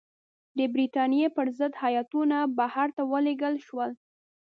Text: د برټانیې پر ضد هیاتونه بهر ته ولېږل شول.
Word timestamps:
د 0.57 0.59
برټانیې 0.73 1.27
پر 1.37 1.47
ضد 1.57 1.73
هیاتونه 1.83 2.37
بهر 2.57 2.87
ته 2.95 3.03
ولېږل 3.11 3.55
شول. 3.67 3.91